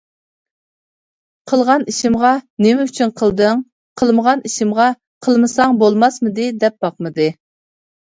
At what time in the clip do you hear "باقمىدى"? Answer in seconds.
6.87-7.29